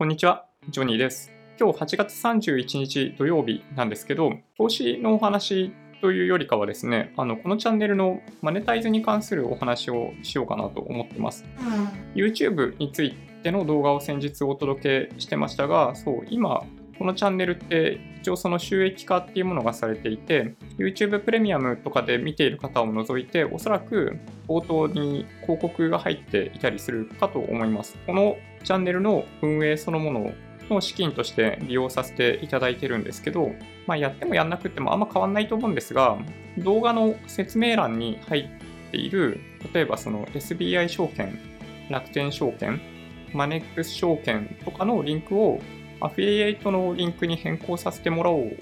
[0.00, 1.30] こんにちは、ジョニーです。
[1.60, 11.44] 今日8月31日土曜日なんですけど、投資のお話というよりかはですね、あのこのチャンネルのマネタイズに関するお話をしようかなと思ってます。
[12.14, 16.62] YouTube についての動画を先日お届けしてましたが、そう、今、
[17.00, 27.96] このチャンネルって一応その収益化っていうものがされていて YouTube プレミアムとかで見ている方を除いておそらく冒頭に広告が入っていたりするかと思います。
[28.06, 30.32] このチャンネルの運営そのもの
[30.68, 33.50] の資金として利用させていただいてるんですけど、
[33.86, 36.18] まあ、やってもやんなくてもあんま変わんないと思うんですが
[36.58, 39.40] 動画の説明欄に入っている
[39.72, 41.38] 例えばその SBI 証券
[41.88, 42.78] 楽天証券
[43.32, 45.60] マネックス証券とかのリンクを
[46.00, 48.56] アフィリエイトのリンクに変更させてもらおう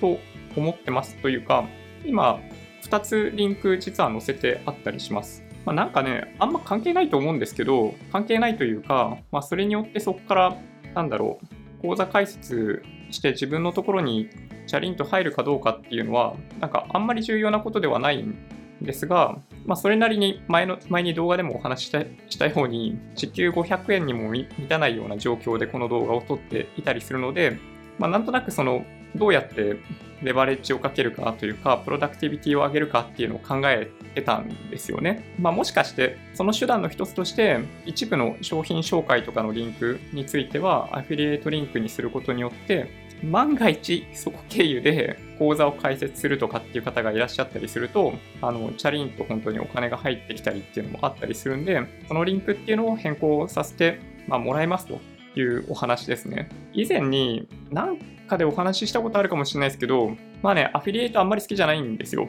[0.00, 0.18] と
[0.56, 1.64] 思ってますというか、
[2.04, 2.40] 今、
[2.82, 5.44] 2つリンク実は載せてあったりします。
[5.64, 10.56] まあ、なんかね、あんま関係ないと思うんですけど、関係ないというか、まあ、それによってそこから、
[10.94, 11.38] なんだろ
[11.82, 14.28] う、口座開設して自分のところに
[14.66, 18.36] チャリンと入るかどうかっていうのは、なんかあんまり重要なことではないん
[18.82, 27.58] ですが、まあ、それなりに前の前に動画でもお話ししたしたように、時給500円にも満たないような状況でこの動画を撮っていたりするので、
[27.98, 29.76] まあ、なんとなくその、どうやって
[30.22, 35.34] レバレッジをかけるかというか、プロダクティビティを上げるかっていうのを考えてたんですよね。
[35.38, 55.00] まあ、もしかして、その手段の一つとして、一部の商品紹介とかのリンクについては、アフィリエイトリンクにすることによって、万が一そこ経由で口座を開設するとかっていう方がいらっしゃったりすると、あの、チャリンと本当にお金が入ってきたりっていうのもあったりするんで、そのリンクっていうのを変更させて、まあ、もらえますと。
[55.36, 56.48] いうお話ですね。
[56.72, 57.98] 以前に何
[58.30, 62.28] かでお話ししたことあるかもしれないですけど、まあね、アフィリエイトあんまり好きじゃないんですよ。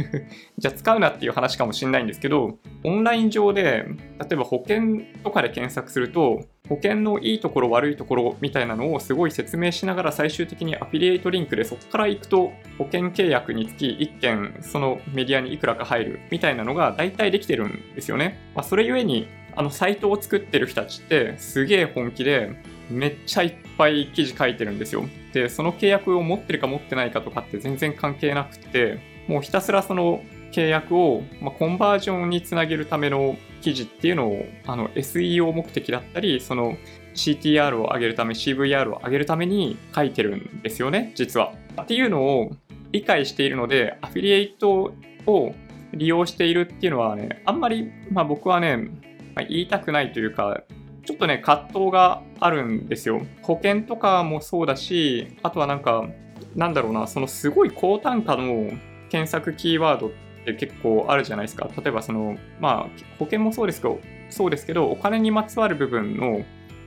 [0.58, 3.84] じゃあ使うなっていう話かもしれないんですけど、オンライン上で、
[4.18, 18.38] 例えば保険とかで検索すると、保険のいいところ悪いところみたいなのをすごい説明しながら最終的にアフィリエイトリンクでそこから行くと保険契約につき1件そのメディアにいくらか入るみたいなのが大体できてるんですよね。
[18.54, 22.50] まあ、それゆえにあのサイトを作ってる人たちってすげえ本気で
[22.90, 25.04] めっちゃいっぱい記事書いてるんですよ。
[25.32, 30.22] で、その契約を持ってるか持ってないかとかって全然関係なくて、もうひたすらその
[30.52, 36.76] 契約を、まあ、コンバージョンにつなげるための記事っていうのをあの SEO 目的だったり、その
[37.14, 41.54] CTR を上げるため、CVR を上げるために書いてるんですよね、実は。
[41.82, 42.50] っていうのを
[42.92, 44.94] 理解しているので、アフィリエイト
[45.26, 45.54] を
[45.92, 48.88] 利用しているっていうのはね、あんまり、まあ、僕はね、
[49.34, 50.62] まあ、言いたくないというか、
[51.04, 53.20] ちょっとね、葛藤があるんですよ。
[53.42, 56.06] 保険とかもそうだし、あとはなんか、
[56.54, 58.70] なんだろうな、そのすごい高単価の
[59.10, 60.10] 検索キーワードっ
[60.44, 61.68] て結構あるじゃないですか。
[61.76, 64.00] 例えばその、まあ、保険もそうですけど、
[64.30, 66.42] そうですけど、お金にまつわる部分の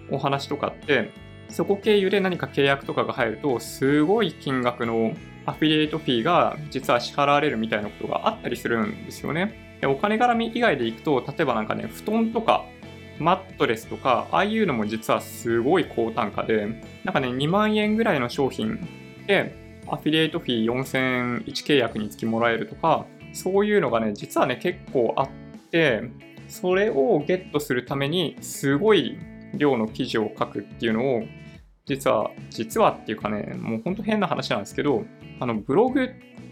[0.09, 1.11] お話とかって、
[1.49, 5.13] そこ経由で何か契約とかが入ると、すごい金額の
[5.45, 9.66] アフィリエイトフィーが実は支払われるみたいなことがあったりするんですよね。
[9.85, 12.65] お金絡み以外でいくと、例えばなんかね、布団とか
[13.19, 16.67] マットレスとか、ああいうのも実はすごい高単価で、
[17.03, 18.79] なんかね、2万円ぐらいの商品
[19.27, 19.55] で、
[19.87, 25.29] アフィリエイトフィー4000 1契約につきもらえるとか、そういうのがね、実はね、結構あっ
[25.71, 26.03] て、
[26.47, 29.17] それをゲットするために、すごい
[29.53, 31.23] 量の記事を書くっていうのを、
[31.85, 35.05] 実は、実はっていうかね、もうほんと変な話なんですけど、
[35.39, 36.09] あの、ブログっ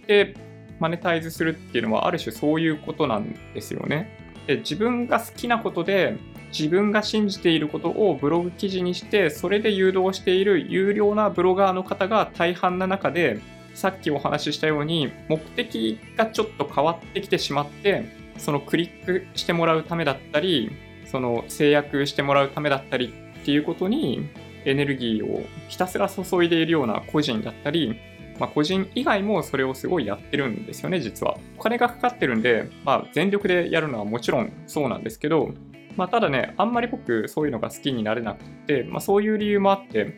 [0.07, 0.33] て
[0.79, 4.25] マネタイズするっていうのは、ある種そういうことなんですよね。
[4.47, 6.17] で自分が好きなことで
[6.57, 13.39] 自分が信じていることをブログ記事にしてそれで誘導している有料なブロガーの方が大半な中で
[13.73, 18.05] さっきお話ししたように目的がちょっと変わってきてしまって
[18.37, 20.71] そのクリックしてもらうためだったり
[21.05, 24.29] その制約してもらうためだったりっていうことに
[24.63, 27.99] エネルギーをひたすら注いでいるような個人だったり
[28.39, 31.37] まあ、個人以外もそれをすごいやってるんですよね、実は。
[31.57, 35.51] お金がかかってるんで、まあ、全力でやるのはもちろんそうなんですけど、
[35.95, 40.13] まあ、ただね、あんまり僕そういうのが好きになれなくて、まあ、そういう理由もあって、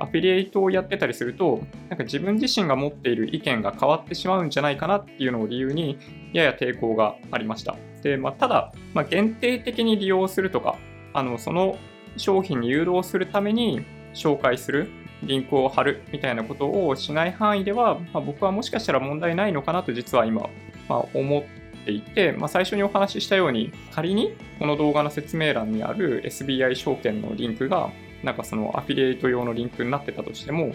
[0.00, 5.98] アフィリエイトをやってたりすると、なんか自分自身が持っている意見が変わってしまうんじゃないかなっていうのを理由に、
[6.32, 7.76] やや抵抗がありました。
[8.02, 10.76] で、まあ、ただ、まあ、限定的に利用するとか、
[11.12, 11.76] あの、その
[12.16, 14.88] 商品に誘導するために紹介する
[15.22, 20.48] リンクを貼るみたいなことをしない範囲では、まあ、僕はもしかしたら問題ないのかなと実は今、
[20.88, 27.90] まあ、思っていて、まあ、最初にお話ししたように仮にこの動画の説明欄にある SBI 証券のリンクが
[28.22, 30.74] なんかそのアフィリエイト用のリンクになってたとしても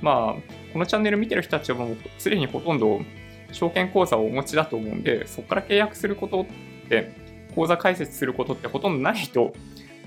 [0.00, 3.00] まあこのチャンネル見てる人たちはもうすでにほとんど
[3.52, 6.46] 証券口座をお持ちだと思うんでそこから契約することっ
[6.88, 7.12] て
[7.54, 9.54] 口座開設することってほとんどないと、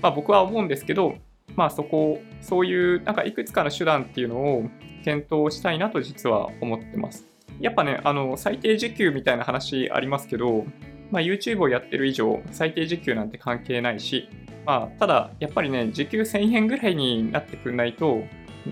[0.02, 1.16] まあ、僕は思うんですけど
[1.56, 4.64] まあそこ、そういうなんかいくつかの手段っていうのを
[5.04, 7.26] 検討したいなと実は思ってます。
[7.60, 10.64] やっぱね、あの、最低時給みたいな話ありますけど、
[11.10, 14.28] まあ、YouTube をやってる以上、最低時給なんて関係ないし、
[14.64, 18.22] まあ、ただ、やっぱりね、時給1000円ぐらいになってくんないと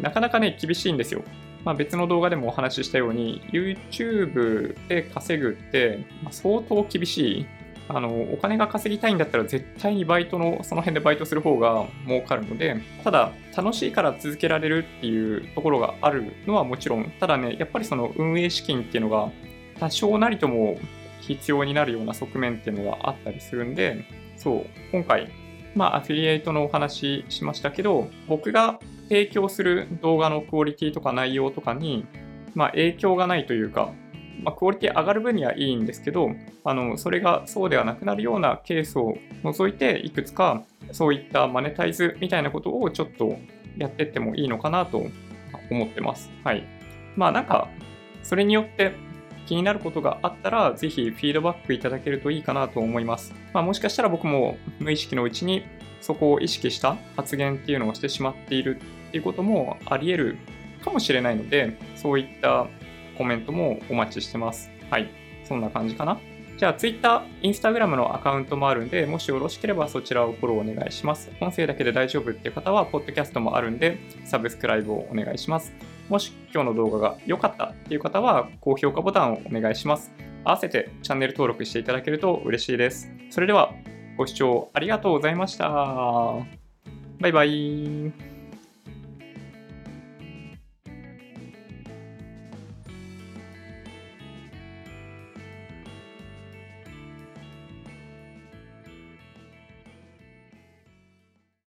[0.00, 1.22] なかなかね、厳しいんですよ。
[1.64, 7.46] まあ、別の動画でもお話ししたように、YouTube で稼ぐって、ま相当厳しい。
[7.88, 19.30] あの、お金が稼ぎたいんだったら絶対にバイトの、その辺でバイトする方が儲かるので、ただ、楽しいから続けられるっていうところがあるのはもちろん、ただね、やっぱりその運営資金っていうのが
[19.78, 20.78] 多少なりとも
[21.20, 24.04] 必要になるような側面っていうのがあったりするんで、
[24.36, 25.30] そう、今回、
[25.74, 32.06] まあ、アフィリエイトのお話しましたけど、僕が提供する動画のクオリティとか内容とかに、
[32.54, 33.92] まあ、影響がないというか、
[34.42, 36.30] まあ、クオリティ上がる分にはいいんですけど、
[36.64, 43.36] あの、それがそうではなくなるようなケースを除いて、いくつかそういったマネタイズみたいなことをちょっと
[43.76, 45.02] やってってもいいのかなと
[45.70, 46.30] 思ってます。
[46.44, 46.64] はい。
[47.16, 47.68] まあなんか、
[48.22, 48.92] それによって
[49.46, 53.34] 気になることがあったら、ぜひフィードバックいただけるといいかなと思います。
[53.52, 55.64] まあ、もしかしたら僕も無意識のうちに
[56.00, 60.38] そこを意識した発言っていうのをしてしまっているっていうこともあり得る
[60.84, 62.66] かもしれないので、そういった
[63.16, 64.70] コメントもお待ちしてます。
[64.90, 65.08] はい。
[65.44, 66.18] そんな感じかな。
[66.56, 71.30] じゃあ、Twitter、Instagram のアカウントもあるんで、もしよろしければそちらをフォローお願いします。
[71.40, 75.74] 音声だけで大丈夫っていう方は、ポッドキャストもあるんで、サブスクライブをお願いします。
[76.08, 80.12] もし今日の動画が良かったっていう方は、高評価ボタンをお願いします。
[80.44, 83.12] 合わせてチャンネル登録していただけると嬉しいです。
[83.28, 83.74] それでは、
[84.16, 85.68] ご視聴ありがとうございました。
[87.20, 88.35] バイバイ。